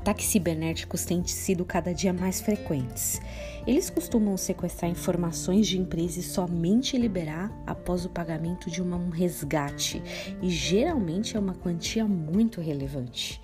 Ataques 0.00 0.28
cibernéticos 0.28 1.04
têm 1.04 1.22
sido 1.26 1.62
cada 1.62 1.92
dia 1.92 2.10
mais 2.10 2.40
frequentes. 2.40 3.20
Eles 3.66 3.90
costumam 3.90 4.34
sequestrar 4.34 4.90
informações 4.90 5.68
de 5.68 5.78
empresas 5.78 6.16
e 6.16 6.22
somente 6.22 6.96
liberar 6.96 7.52
após 7.66 8.06
o 8.06 8.08
pagamento 8.08 8.70
de 8.70 8.82
um 8.82 9.10
resgate, 9.10 10.02
e 10.40 10.48
geralmente 10.48 11.36
é 11.36 11.38
uma 11.38 11.52
quantia 11.52 12.06
muito 12.06 12.62
relevante. 12.62 13.42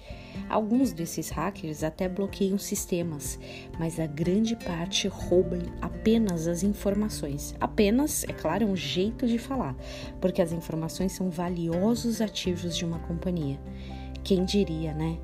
Alguns 0.48 0.94
desses 0.94 1.28
hackers 1.28 1.84
até 1.84 2.08
bloqueiam 2.08 2.56
sistemas, 2.56 3.38
mas 3.78 4.00
a 4.00 4.06
grande 4.06 4.56
parte 4.56 5.08
roubam 5.08 5.60
apenas 5.82 6.48
as 6.48 6.62
informações. 6.62 7.54
Apenas, 7.60 8.24
é 8.24 8.32
claro, 8.32 8.64
é 8.64 8.66
um 8.66 8.76
jeito 8.76 9.26
de 9.26 9.38
falar, 9.38 9.76
porque 10.22 10.40
as 10.40 10.52
informações 10.52 11.12
são 11.12 11.28
valiosos 11.28 12.22
ativos 12.22 12.74
de 12.74 12.86
uma 12.86 12.98
companhia. 13.00 13.60
Quem 14.24 14.44
diria, 14.44 14.92
né? 14.92 15.18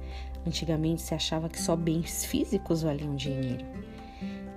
Antigamente 0.46 1.02
se 1.02 1.14
achava 1.14 1.48
que 1.48 1.60
só 1.60 1.76
bens 1.76 2.24
físicos 2.24 2.82
valiam 2.82 3.14
dinheiro. 3.14 3.64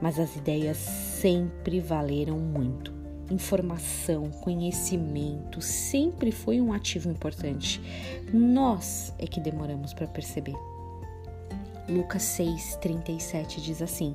Mas 0.01 0.19
as 0.19 0.35
ideias 0.35 0.77
sempre 0.77 1.79
valeram 1.79 2.37
muito. 2.37 2.93
Informação, 3.31 4.29
conhecimento 4.29 5.61
sempre 5.61 6.31
foi 6.31 6.61
um 6.61 6.71
ativo 6.71 7.09
importante. 7.09 7.81
Nós 8.31 9.13
é 9.17 9.25
que 9.25 9.39
demoramos 9.39 9.93
para 9.93 10.07
perceber. 10.07 10.55
Lucas 11.89 12.23
6:37 12.23 13.61
diz 13.61 13.81
assim: 13.81 14.13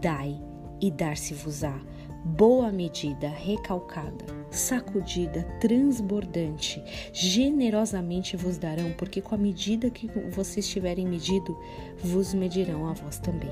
Dai 0.00 0.38
e 0.80 0.90
dar-se-vos-á 0.90 1.80
boa 2.24 2.70
medida, 2.70 3.28
recalcada, 3.28 4.24
sacudida, 4.50 5.42
transbordante, 5.60 6.82
generosamente 7.12 8.36
vos 8.36 8.58
darão, 8.58 8.92
porque 8.92 9.20
com 9.20 9.34
a 9.34 9.38
medida 9.38 9.90
que 9.90 10.08
vocês 10.30 10.68
tiverem 10.68 11.06
medido, 11.06 11.58
vos 12.02 12.32
medirão 12.32 12.86
a 12.88 12.92
vós 12.92 13.18
também. 13.18 13.50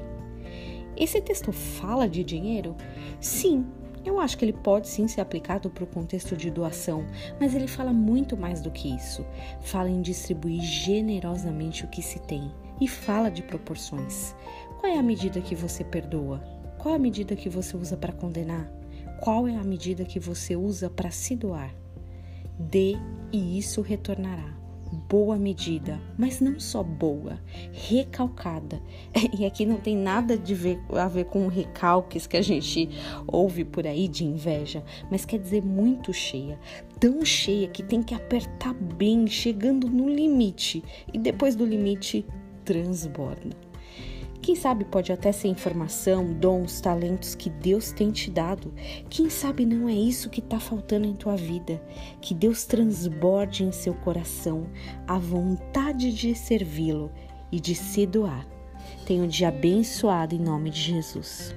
Esse 0.96 1.20
texto 1.20 1.50
fala 1.50 2.08
de 2.08 2.22
dinheiro? 2.22 2.77
Sim, 3.20 3.66
eu 4.04 4.20
acho 4.20 4.38
que 4.38 4.44
ele 4.44 4.52
pode 4.52 4.88
sim 4.88 5.08
ser 5.08 5.20
aplicado 5.20 5.68
para 5.68 5.84
o 5.84 5.86
contexto 5.86 6.36
de 6.36 6.50
doação, 6.50 7.06
mas 7.40 7.55
ele 7.55 7.66
fala 7.66 7.92
muito 7.92 8.36
mais 8.36 8.60
do 8.60 8.70
que 8.70 8.94
isso. 8.94 9.24
Fala 9.60 9.90
em 9.90 10.00
distribuir 10.00 10.62
generosamente 10.62 11.84
o 11.84 11.88
que 11.88 12.02
se 12.02 12.18
tem 12.20 12.50
e 12.80 12.86
fala 12.88 13.30
de 13.30 13.42
proporções. 13.42 14.34
Qual 14.78 14.90
é 14.90 14.98
a 14.98 15.02
medida 15.02 15.40
que 15.40 15.55
você 15.55 15.84
perdoa? 15.84 16.59
Qual 16.81 16.95
a 16.95 16.98
medida 16.98 17.36
que 17.36 17.50
você 17.50 17.77
usa 17.77 17.95
para 17.95 18.11
condenar? 18.11 18.73
Qual 19.20 19.47
é 19.47 19.55
a 19.55 19.62
medida 19.62 20.03
que 20.03 20.19
você 20.19 20.56
usa 20.56 20.89
para 20.89 21.11
se 21.11 21.36
doar? 21.36 21.75
Dê 22.59 22.97
e 23.31 23.59
isso 23.59 23.83
retornará. 23.83 24.59
Boa 25.06 25.36
medida, 25.36 26.01
mas 26.17 26.41
não 26.41 26.58
só 26.58 26.83
boa, 26.83 27.39
recalcada. 27.70 28.81
E 29.39 29.45
aqui 29.45 29.67
não 29.67 29.77
tem 29.77 29.95
nada 29.95 30.39
de 30.39 30.55
ver, 30.55 30.81
a 30.92 31.06
ver 31.06 31.27
com 31.27 31.48
recalques 31.48 32.27
que 32.27 32.39
a 32.39 32.42
gente 32.42 32.89
ouve 33.27 33.62
por 33.62 33.86
aí 33.86 34.08
de 34.08 34.25
inveja, 34.25 34.83
mas 35.11 35.27
quer 35.27 35.39
dizer 35.39 35.62
muito 35.62 36.14
cheia, 36.14 36.58
tão 36.98 37.23
cheia 37.27 37.69
que 37.69 37.83
tem 37.83 38.03
que 38.03 38.14
apertar 38.14 38.73
bem, 38.73 39.27
chegando 39.27 39.86
no 39.86 40.08
limite, 40.08 40.83
e 41.12 41.19
depois 41.19 41.55
do 41.55 41.67
limite 41.67 42.25
transborda. 42.64 43.69
Quem 44.42 44.56
sabe 44.56 44.84
pode 44.84 45.12
até 45.12 45.33
ser 45.33 45.48
informação, 45.48 46.33
dons, 46.33 46.80
talentos 46.80 47.34
que 47.34 47.50
Deus 47.50 47.92
tem 47.92 48.10
te 48.10 48.30
dado. 48.30 48.72
Quem 49.08 49.28
sabe 49.28 49.66
não 49.66 49.88
é 49.88 49.92
isso 49.92 50.30
que 50.30 50.41
está 50.41 50.58
faltando 50.58 51.06
em 51.06 51.14
tua 51.14 51.36
vida. 51.36 51.83
Que 52.20 52.34
Deus 52.34 52.64
transborde 52.64 53.64
em 53.64 53.72
seu 53.72 53.94
coração 53.94 54.66
a 55.06 55.18
vontade 55.18 56.12
de 56.12 56.34
servi-lo 56.34 57.12
e 57.52 57.61
de 57.61 57.74
se 57.74 58.06
doar. 58.06 58.46
Tenha 59.06 59.22
um 59.22 59.28
dia 59.28 59.48
abençoado 59.48 60.34
em 60.34 60.38
nome 60.38 60.70
de 60.70 60.80
Jesus. 60.80 61.55